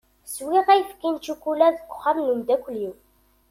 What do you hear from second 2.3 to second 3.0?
umdakkel-iw.